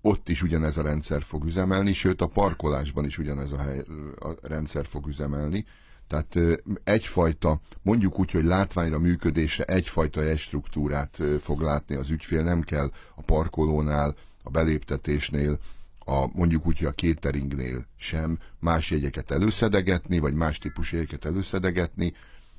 ott 0.00 0.28
is 0.28 0.42
ugyanez 0.42 0.76
a 0.76 0.82
rendszer 0.82 1.22
fog 1.22 1.44
üzemelni, 1.44 1.92
sőt 1.92 2.20
a 2.20 2.26
parkolásban 2.26 3.04
is 3.04 3.18
ugyanez 3.18 3.52
a, 3.52 3.58
hely, 3.58 3.84
a 4.18 4.34
rendszer 4.42 4.86
fog 4.86 5.06
üzemelni. 5.06 5.64
Tehát 6.10 6.62
egyfajta, 6.84 7.60
mondjuk 7.82 8.18
úgy, 8.18 8.30
hogy 8.30 8.44
látványra 8.44 8.98
működésre 8.98 9.64
egyfajta 9.64 10.36
struktúrát 10.36 11.18
fog 11.40 11.60
látni 11.60 11.94
az 11.94 12.10
ügyfél, 12.10 12.42
nem 12.42 12.60
kell 12.60 12.90
a 13.14 13.22
parkolónál, 13.22 14.14
a 14.42 14.50
beléptetésnél, 14.50 15.58
a, 15.98 16.26
mondjuk 16.32 16.66
úgy, 16.66 16.78
hogy 16.78 16.86
a 16.86 16.94
cateringnél 16.94 17.86
sem 17.96 18.38
más 18.58 18.90
jegyeket 18.90 19.30
előszedegetni, 19.30 20.18
vagy 20.18 20.34
más 20.34 20.58
típusú 20.58 20.96
jegyeket 20.96 21.24
előszedegetni, 21.24 22.14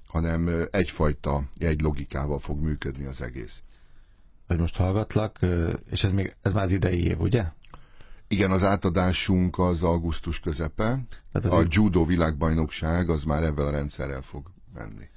hanem 0.07 0.67
egyfajta 0.71 1.43
egy 1.57 1.81
logikával 1.81 2.39
fog 2.39 2.61
működni 2.61 3.05
az 3.05 3.21
egész. 3.21 3.61
Hogy 4.47 4.57
most 4.57 4.75
hallgatlak, 4.75 5.39
és 5.89 6.03
ez, 6.03 6.11
még, 6.11 6.35
ez 6.41 6.53
már 6.53 6.63
az 6.63 6.71
idei 6.71 7.05
év, 7.05 7.19
ugye? 7.19 7.43
Igen, 8.31 8.51
az 8.51 8.63
átadásunk 8.63 9.59
az 9.59 9.83
augusztus 9.83 10.39
közepe. 10.39 10.99
Tehát 11.31 11.57
a 11.59 11.65
judo 11.69 12.05
világbajnokság 12.05 13.09
az 13.09 13.23
már 13.23 13.43
ebben 13.43 13.65
a 13.65 13.71
rendszerrel 13.71 14.21
fog 14.21 14.51
menni. 14.73 15.09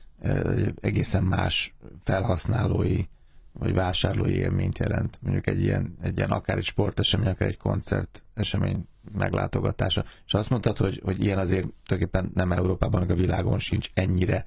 Egészen 0.81 1.23
más 1.23 1.75
felhasználói 2.05 3.05
vagy 3.53 3.75
vásárlói 3.75 4.33
élményt 4.33 4.79
jelent. 4.79 5.19
Mondjuk 5.21 5.47
egy 5.47 5.61
ilyen, 5.61 5.97
egy 6.03 6.17
ilyen 6.17 6.31
akár 6.31 6.57
egy 6.57 6.65
sportesemény, 6.65 7.29
akár 7.29 7.49
egy 7.49 7.57
koncert 7.57 8.23
esemény 8.35 8.89
meglátogatása. 9.13 10.05
És 10.27 10.35
azt 10.35 10.51
mondtad, 10.51 10.77
hogy, 10.77 11.01
hogy 11.05 11.23
ilyen 11.25 11.39
azért 11.39 11.67
tulajdonképpen 11.87 12.31
nem 12.35 12.53
Európában, 12.53 13.01
hanem 13.01 13.17
a 13.17 13.21
világon 13.21 13.59
sincs 13.59 13.91
ennyire 13.95 14.47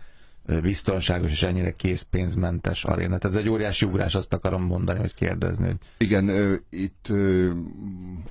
biztonságos 0.61 1.31
és 1.31 1.43
ennyire 1.43 1.71
készpénzmentes 1.71 2.83
aréna. 2.83 3.17
Tehát 3.17 3.37
ez 3.37 3.43
egy 3.43 3.49
óriási 3.49 3.85
ugrás, 3.85 4.15
azt 4.15 4.33
akarom 4.33 4.63
mondani, 4.63 4.99
hogy 4.99 5.13
kérdezni. 5.13 5.75
Igen, 5.97 6.59
itt 6.69 7.07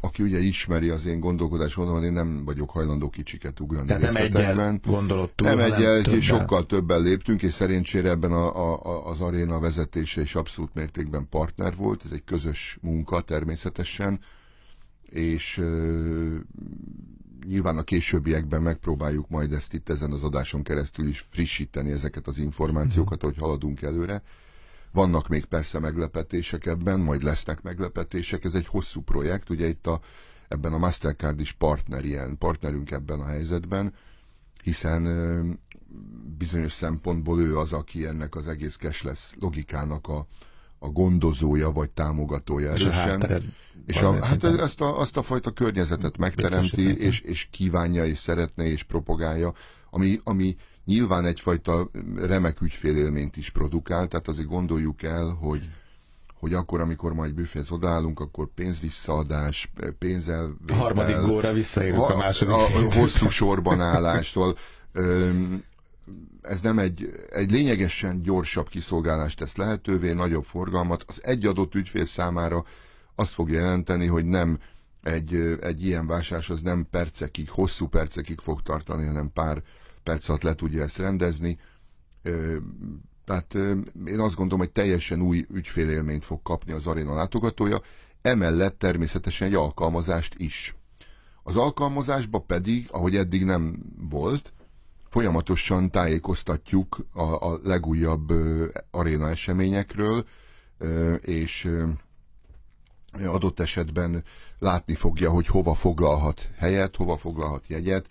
aki 0.00 0.22
ugye 0.22 0.38
ismeri 0.38 0.88
az 0.88 1.06
én 1.06 1.20
gondolkodásomat, 1.20 2.02
én 2.02 2.12
nem 2.12 2.44
vagyok 2.44 2.70
hajlandó 2.70 3.08
kicsiket 3.08 3.60
ugrani 3.60 3.86
Tehát 3.86 4.02
nem 4.02 4.16
egyel 4.16 4.80
gondolod 4.82 5.30
túl, 5.30 5.48
Nem 5.48 5.58
egyel, 5.58 6.02
többen. 6.02 6.20
sokkal 6.20 6.66
többen 6.66 7.02
léptünk, 7.02 7.42
és 7.42 7.52
szerencsére 7.52 8.08
ebben 8.08 8.32
a, 8.32 8.72
a, 8.72 9.06
az 9.10 9.20
aréna 9.20 9.60
vezetése 9.60 10.20
is 10.20 10.34
abszolút 10.34 10.74
mértékben 10.74 11.28
partner 11.30 11.76
volt, 11.76 12.02
ez 12.04 12.10
egy 12.12 12.24
közös 12.24 12.78
munka 12.80 13.20
természetesen, 13.20 14.20
és 15.02 15.60
nyilván 17.46 17.76
a 17.76 17.82
későbbiekben 17.82 18.62
megpróbáljuk 18.62 19.28
majd 19.28 19.52
ezt 19.52 19.72
itt 19.72 19.88
ezen 19.88 20.12
az 20.12 20.22
adáson 20.22 20.62
keresztül 20.62 21.08
is 21.08 21.20
frissíteni 21.30 21.90
ezeket 21.90 22.26
az 22.26 22.38
információkat, 22.38 23.22
hogy 23.22 23.36
haladunk 23.38 23.82
előre. 23.82 24.22
Vannak 24.92 25.28
még 25.28 25.44
persze 25.44 25.78
meglepetések 25.78 26.66
ebben, 26.66 27.00
majd 27.00 27.22
lesznek 27.22 27.62
meglepetések. 27.62 28.44
Ez 28.44 28.54
egy 28.54 28.66
hosszú 28.66 29.00
projekt, 29.00 29.50
ugye 29.50 29.66
itt 29.66 29.86
a, 29.86 30.00
ebben 30.48 30.72
a 30.72 30.78
Mastercard 30.78 31.40
is 31.40 31.52
partner 31.52 32.04
ilyen, 32.04 32.38
partnerünk 32.38 32.90
ebben 32.90 33.20
a 33.20 33.26
helyzetben, 33.26 33.94
hiszen 34.62 35.02
bizonyos 36.38 36.72
szempontból 36.72 37.40
ő 37.40 37.58
az, 37.58 37.72
aki 37.72 38.06
ennek 38.06 38.34
az 38.34 38.48
egész 38.48 38.76
cashless 38.76 39.34
logikának 39.40 40.08
a, 40.08 40.26
a 40.86 40.90
gondozója 40.90 41.70
vagy 41.70 41.90
támogatója 41.90 42.70
erősen. 42.70 43.42
És 43.86 44.02
a, 44.02 44.24
hát 44.24 44.44
ezt 44.44 44.80
a, 44.80 44.98
azt 44.98 45.16
a 45.16 45.22
fajta 45.22 45.50
környezetet 45.50 46.18
megteremti, 46.18 46.98
és, 46.98 47.20
és 47.20 47.48
kívánja, 47.50 48.04
és 48.04 48.18
szeretne, 48.18 48.64
és 48.64 48.82
propagálja, 48.82 49.54
ami, 49.90 50.20
ami 50.24 50.56
nyilván 50.84 51.24
egyfajta 51.24 51.90
remek 52.16 52.60
ügyfélélményt 52.60 53.36
is 53.36 53.50
produkál, 53.50 54.08
tehát 54.08 54.28
azért 54.28 54.48
gondoljuk 54.48 55.02
el, 55.02 55.36
hogy 55.40 55.60
hogy 56.40 56.54
akkor, 56.54 56.80
amikor 56.80 57.12
majd 57.12 57.34
büféhez 57.34 57.70
odállunk, 57.70 58.20
akkor 58.20 58.48
pénzvisszaadás, 58.54 59.72
pénzzel... 59.98 60.56
A 60.68 60.72
harmadik 60.72 61.16
góra 61.16 61.52
visszaérünk 61.52 62.02
a, 62.02 62.14
a 62.14 62.16
második 62.16 62.54
A, 62.54 62.64
a 62.64 62.94
hosszú 62.94 63.28
sorban 63.28 63.80
állástól. 63.80 64.56
Ez 66.48 66.60
nem 66.60 66.78
egy, 66.78 67.26
egy 67.30 67.50
lényegesen 67.50 68.22
gyorsabb 68.22 68.68
kiszolgálást 68.68 69.38
tesz 69.38 69.56
lehetővé, 69.56 70.12
nagyobb 70.12 70.44
forgalmat. 70.44 71.04
Az 71.06 71.24
egy 71.24 71.46
adott 71.46 71.74
ügyfél 71.74 72.04
számára 72.04 72.64
azt 73.14 73.32
fogja 73.32 73.60
jelenteni, 73.60 74.06
hogy 74.06 74.24
nem 74.24 74.58
egy, 75.02 75.34
egy 75.60 75.84
ilyen 75.84 76.06
vásárlás 76.06 76.50
az 76.50 76.60
nem 76.60 76.86
percekig, 76.90 77.48
hosszú 77.50 77.86
percekig 77.88 78.38
fog 78.40 78.62
tartani, 78.62 79.06
hanem 79.06 79.32
pár 79.32 79.62
perc 80.02 80.28
alatt 80.28 80.42
le 80.42 80.54
tudja 80.54 80.82
ezt 80.82 80.98
rendezni. 80.98 81.58
Tehát 83.24 83.54
én 84.06 84.20
azt 84.20 84.34
gondolom, 84.34 84.58
hogy 84.58 84.70
teljesen 84.70 85.22
új 85.22 85.46
ügyfélélményt 85.52 86.24
fog 86.24 86.42
kapni 86.42 86.72
az 86.72 86.86
aréna 86.86 87.14
látogatója, 87.14 87.80
emellett 88.22 88.78
természetesen 88.78 89.48
egy 89.48 89.54
alkalmazást 89.54 90.34
is. 90.36 90.76
Az 91.42 91.56
alkalmazásba 91.56 92.38
pedig, 92.38 92.88
ahogy 92.90 93.16
eddig 93.16 93.44
nem 93.44 93.78
volt, 94.10 94.52
folyamatosan 95.16 95.90
tájékoztatjuk 95.90 97.06
a, 97.12 97.22
a 97.22 97.60
legújabb 97.64 98.32
aréna 98.90 99.30
eseményekről, 99.30 100.24
és 101.20 101.68
adott 103.24 103.60
esetben 103.60 104.24
látni 104.58 104.94
fogja, 104.94 105.30
hogy 105.30 105.46
hova 105.46 105.74
foglalhat 105.74 106.50
helyet, 106.56 106.96
hova 106.96 107.16
foglalhat 107.16 107.66
jegyet. 107.66 108.06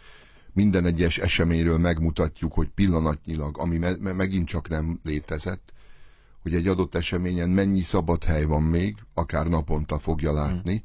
Minden 0.54 0.86
egyes 0.86 1.18
eseményről 1.18 1.78
megmutatjuk, 1.78 2.54
hogy 2.54 2.70
pillanatnyilag, 2.70 3.58
ami 3.58 3.78
me 3.78 4.14
megint 4.14 4.48
csak 4.48 4.70
nem 4.70 5.00
létezett, 5.04 5.74
hogy 6.42 6.56
egy 6.56 6.68
adott 6.68 6.96
eseményen 6.96 7.50
mennyi 7.50 7.82
szabad 7.82 8.24
hely 8.24 8.44
van 8.44 8.64
még, 8.64 8.98
akár 9.14 9.48
naponta 9.48 10.00
fogja 10.00 10.34
látni, 10.34 10.84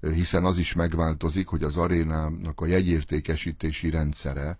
hiszen 0.00 0.44
az 0.44 0.58
is 0.58 0.72
megváltozik, 0.72 1.46
hogy 1.46 1.62
az 1.62 1.76
arénának 1.76 2.60
a 2.60 2.66
jegyértékesítési 2.66 3.90
rendszere, 3.90 4.58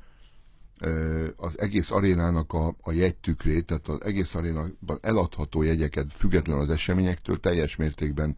az 1.36 1.58
egész 1.58 1.90
arénának 1.90 2.52
a, 2.52 2.74
a 2.80 2.92
jegytükrét, 2.92 3.64
tehát 3.64 3.88
az 3.88 4.04
egész 4.04 4.34
arénában 4.34 4.98
eladható 5.00 5.62
jegyeket 5.62 6.12
független 6.12 6.58
az 6.58 6.70
eseményektől 6.70 7.40
teljes 7.40 7.76
mértékben 7.76 8.36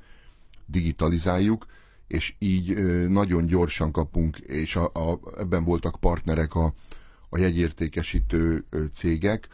digitalizáljuk, 0.67 1.67
és 2.07 2.35
így 2.39 2.77
nagyon 3.09 3.47
gyorsan 3.47 3.93
kapunk, 3.93 4.39
és 4.39 4.77
a, 4.77 4.85
a, 4.85 5.21
ebben 5.39 5.65
voltak 5.65 6.01
partnerek 6.01 6.55
a, 6.55 6.75
a 7.29 7.39
jegyértékesítő 7.39 8.65
cégek, 8.95 9.49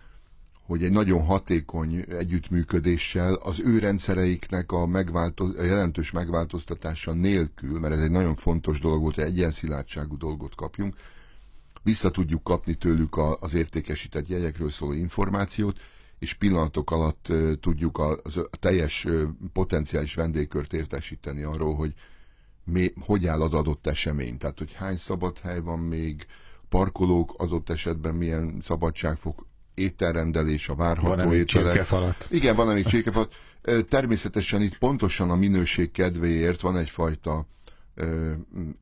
hogy 0.62 0.85
egy 0.85 0.90
nagyon 0.90 1.25
hatékony 1.25 2.04
együttműködéssel 2.09 3.35
az 3.35 3.61
ő 3.61 3.78
rendszereiknek 3.78 4.73
a, 4.73 4.87
megváltoz, 4.87 5.54
a 5.59 5.62
jelentős 5.62 6.11
megváltoztatása 6.11 7.12
nélkül, 7.12 7.78
mert 7.78 7.95
ez 7.95 8.02
egy 8.02 8.11
nagyon 8.11 8.35
fontos 8.35 8.80
dolog 8.80 9.00
volt, 9.00 9.14
hogy 9.14 9.25
egyen 9.25 9.52
dolgot 10.18 10.54
kapjunk, 10.54 10.97
vissza 11.88 12.11
tudjuk 12.11 12.42
kapni 12.42 12.75
tőlük 12.75 13.16
a, 13.16 13.38
az 13.40 13.54
értékesített 13.54 14.28
jegyekről 14.28 14.71
szóló 14.71 14.92
információt, 14.92 15.80
és 16.18 16.35
pillanatok 16.35 16.90
alatt 16.90 17.33
tudjuk 17.61 17.99
a, 17.99 18.11
a 18.12 18.57
teljes 18.61 19.07
potenciális 19.52 20.14
vendégkört 20.14 20.73
értesíteni 20.73 21.42
arról, 21.42 21.75
hogy 21.75 21.95
mi, 22.64 22.92
hogy 23.00 23.26
áll 23.26 23.42
az 23.42 23.52
adott 23.52 23.87
esemény. 23.87 24.38
Tehát, 24.38 24.59
hogy 24.59 24.73
hány 24.73 24.97
szabad 24.97 25.38
hely 25.38 25.61
van 25.61 25.78
még, 25.78 26.26
parkolók 26.68 27.35
adott 27.37 27.71
esetben 27.71 28.14
milyen 28.14 28.59
szabadságfok, 28.62 29.47
ételrendelés, 29.75 30.68
a 30.68 30.75
várható 30.75 31.23
van 31.25 31.35
ételek. 31.35 31.87
Igen, 32.30 32.57
van 32.57 32.68
amíg 32.68 32.87
csirkefalat. 32.87 33.35
Természetesen 33.88 34.62
itt 34.62 34.78
pontosan 34.78 35.30
a 35.30 35.37
minőség 35.37 35.90
kedvéért 35.90 36.61
van 36.61 36.76
egyfajta 36.76 37.47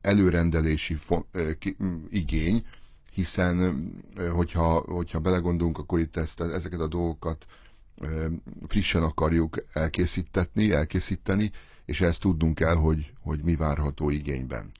előrendelési 0.01 0.97
igény, 2.09 2.65
hiszen 3.17 3.87
hogyha, 4.31 4.79
hogyha 4.79 5.19
belegondolunk, 5.19 5.77
akkor 5.77 5.99
itt 5.99 6.17
ezt, 6.17 6.41
ezeket 6.41 6.79
a 6.79 6.87
dolgokat 6.87 7.45
frissen 8.67 9.03
akarjuk 9.03 9.63
elkészítetni, 9.73 10.71
elkészíteni, 10.71 11.51
és 11.85 12.01
ezt 12.01 12.19
tudnunk 12.19 12.55
kell, 12.55 12.75
hogy, 12.75 13.13
hogy 13.23 13.39
mi 13.43 13.55
várható 13.55 14.09
igényben. 14.09 14.71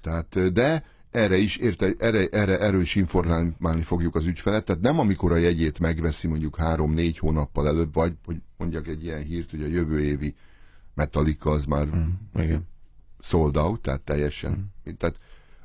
Tehát, 0.00 0.52
de 0.52 0.84
erre 1.10 1.36
is 1.36 1.56
érte, 1.56 1.92
erre, 1.98 2.26
erre 2.26 2.58
erős 2.60 2.94
informálni 2.94 3.82
fogjuk 3.82 4.14
az 4.14 4.26
ügyfelet, 4.26 4.64
tehát 4.64 4.82
nem 4.82 4.98
amikor 4.98 5.32
a 5.32 5.36
jegyét 5.36 5.78
megveszi 5.78 6.28
mondjuk 6.28 6.56
három-négy 6.56 7.18
hónappal 7.18 7.66
előbb, 7.66 7.94
vagy 7.94 8.12
hogy 8.24 8.36
mondjak 8.56 8.88
egy 8.88 9.04
ilyen 9.04 9.22
hírt, 9.22 9.50
hogy 9.50 9.62
a 9.62 9.66
jövő 9.66 10.00
évi 10.00 10.34
Metallica 10.94 11.50
az 11.50 11.64
már 11.64 11.86
Mm, 11.86 12.08
igen. 12.34 12.68
sold 13.20 13.56
out, 13.56 13.80
tehát 13.80 14.00
teljesen. 14.00 14.72
Mm. 14.88 14.92
Tehát 14.94 15.18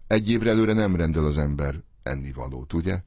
egy 0.07 0.29
évre 0.29 0.49
előre 0.49 0.73
nem 0.73 0.95
rendel 0.95 1.25
az 1.25 1.37
ember 1.37 1.81
ennivalót, 2.03 2.73
ugye? 2.73 3.01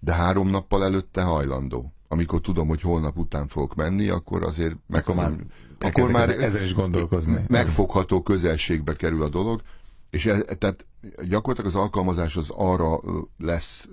De 0.00 0.12
három 0.12 0.48
nappal 0.48 0.84
előtte 0.84 1.22
hajlandó. 1.22 1.92
Amikor 2.08 2.40
tudom, 2.40 2.68
hogy 2.68 2.80
holnap 2.80 3.18
után 3.18 3.48
fogok 3.48 3.74
menni, 3.74 4.08
akkor 4.08 4.44
azért 4.44 4.76
meg, 4.86 5.00
Akkor 5.00 5.14
már, 5.14 5.32
akkor 5.78 6.10
már 6.10 6.30
ezen 6.30 6.62
is 6.62 6.74
gondolkozni. 6.74 7.44
megfogható 7.48 8.22
közelségbe 8.22 8.96
kerül 8.96 9.22
a 9.22 9.28
dolog, 9.28 9.62
és 10.10 10.26
e, 10.26 10.40
tehát 10.40 10.86
gyakorlatilag 11.28 11.74
az 11.74 11.80
alkalmazás 11.80 12.36
az 12.36 12.50
arra 12.50 13.00
lesz 13.38 13.88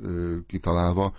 kitalálva, 0.48 1.14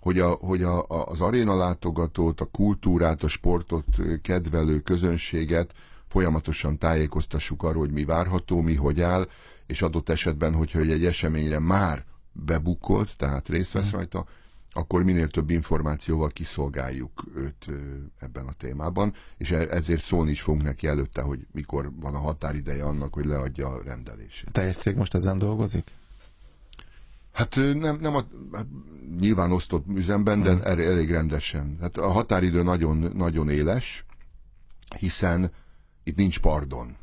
hogy, 0.00 0.18
a, 0.18 0.30
hogy 0.30 0.62
a, 0.62 0.86
az 0.86 1.20
aréna 1.20 1.56
látogatót, 1.56 2.40
a 2.40 2.44
kultúrát, 2.44 3.22
a 3.22 3.28
sportot 3.28 3.84
kedvelő 4.22 4.80
közönséget 4.80 5.72
folyamatosan 6.08 6.78
tájékoztassuk 6.78 7.62
arról, 7.62 7.80
hogy 7.80 7.92
mi 7.92 8.04
várható, 8.04 8.60
mi 8.60 8.74
hogy 8.74 9.00
áll, 9.00 9.28
és 9.66 9.82
adott 9.82 10.08
esetben, 10.08 10.54
hogyha 10.54 10.78
egy 10.78 11.04
eseményre 11.04 11.58
már 11.58 12.04
bebukkolt, 12.32 13.16
tehát 13.16 13.48
részt 13.48 13.72
vesz 13.72 13.90
rajta, 13.90 14.26
akkor 14.72 15.02
minél 15.02 15.28
több 15.28 15.50
információval 15.50 16.28
kiszolgáljuk 16.28 17.24
őt 17.34 17.66
ebben 18.20 18.46
a 18.46 18.52
témában, 18.52 19.14
és 19.36 19.50
e- 19.50 19.68
ezért 19.70 20.04
szólni 20.04 20.30
is 20.30 20.42
fogunk 20.42 20.62
neki 20.62 20.86
előtte, 20.86 21.22
hogy 21.22 21.46
mikor 21.52 21.90
van 22.00 22.14
a 22.14 22.18
határideje 22.18 22.84
annak, 22.84 23.14
hogy 23.14 23.24
leadja 23.24 23.68
a 23.68 23.82
rendelését. 23.84 24.48
A 24.48 24.50
teljes 24.50 24.76
cég 24.76 24.96
most 24.96 25.14
ezen 25.14 25.38
dolgozik? 25.38 25.90
Hát 27.32 27.56
nem, 27.74 27.98
nem 28.00 28.16
a, 28.16 28.24
hát 28.52 28.66
nyilván 29.20 29.52
osztott 29.52 29.86
üzemben, 29.88 30.42
de 30.42 30.62
erre 30.62 30.84
elég 30.84 31.10
rendesen. 31.10 31.76
Hát 31.80 31.96
a 31.96 32.10
határidő 32.10 32.62
nagyon, 32.62 32.96
nagyon 33.16 33.48
éles, 33.48 34.04
hiszen 34.98 35.50
itt 36.04 36.16
nincs 36.16 36.40
pardon. 36.40 36.96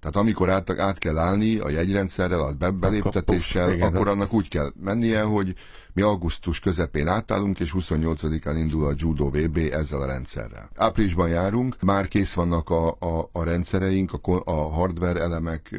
Tehát 0.00 0.16
amikor 0.16 0.50
át, 0.50 0.70
át 0.70 0.98
kell 0.98 1.18
állni 1.18 1.58
a 1.58 1.68
jegyrendszerrel, 1.68 2.40
a 2.40 2.52
be, 2.52 2.70
beléptetéssel, 2.70 3.72
igen, 3.72 3.86
akkor 3.92 4.04
de- 4.04 4.10
annak 4.10 4.32
úgy 4.32 4.48
kell 4.48 4.72
mennie, 4.80 5.22
hogy 5.22 5.54
mi 5.92 6.02
augusztus 6.02 6.60
közepén 6.60 7.08
átállunk, 7.08 7.60
és 7.60 7.74
28-án 7.78 8.54
indul 8.56 8.86
a 8.86 8.94
Judo 8.96 9.30
VB 9.30 9.56
ezzel 9.56 10.00
a 10.00 10.06
rendszerrel. 10.06 10.70
Áprilisban 10.74 11.28
járunk, 11.28 11.82
már 11.82 12.08
kész 12.08 12.32
vannak 12.32 12.70
a, 12.70 12.88
a, 12.88 13.28
a 13.32 13.42
rendszereink, 13.42 14.12
a, 14.12 14.42
a 14.44 14.70
hardware 14.70 15.20
elemek, 15.20 15.78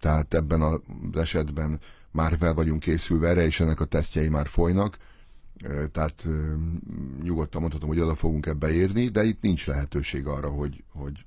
tehát 0.00 0.34
ebben 0.34 0.60
az 0.60 0.80
esetben 1.14 1.80
már 2.10 2.36
fel 2.38 2.54
vagyunk 2.54 2.80
készülve 2.80 3.28
erre, 3.28 3.44
és 3.44 3.60
ennek 3.60 3.80
a 3.80 3.84
tesztjei 3.84 4.28
már 4.28 4.46
folynak. 4.46 4.96
Tehát 5.92 6.24
nyugodtan 7.22 7.60
mondhatom, 7.60 7.88
hogy 7.88 8.00
oda 8.00 8.14
fogunk 8.14 8.46
ebbe 8.46 8.72
érni, 8.72 9.08
de 9.08 9.24
itt 9.24 9.40
nincs 9.40 9.66
lehetőség 9.66 10.26
arra, 10.26 10.48
hogy, 10.48 10.84
hogy 10.92 11.24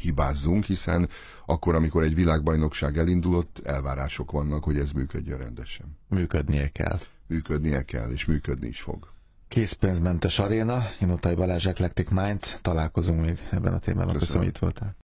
hibázzunk, 0.00 0.64
hiszen 0.64 1.08
akkor, 1.46 1.74
amikor 1.74 2.02
egy 2.02 2.14
világbajnokság 2.14 2.98
elindulott, 2.98 3.60
elvárások 3.64 4.30
vannak, 4.30 4.64
hogy 4.64 4.76
ez 4.76 4.92
működjön 4.92 5.38
rendesen. 5.38 5.98
Működnie 6.08 6.68
kell. 6.68 6.98
Működnie 7.26 7.82
kell, 7.82 8.10
és 8.10 8.24
működni 8.24 8.68
is 8.68 8.80
fog. 8.80 9.12
Készpénzmentes 9.48 10.38
aréna, 10.38 10.82
Inutai 11.00 11.34
Balázs 11.34 11.66
Eclectic 11.66 12.10
Minds, 12.10 12.56
találkozunk 12.62 13.20
még 13.20 13.38
ebben 13.50 13.72
a 13.72 13.78
témában. 13.78 14.12
Köszönöm, 14.12 14.18
Köszönöm. 14.18 14.42
hogy 14.42 14.48
itt 14.48 14.58
voltál. 14.58 14.96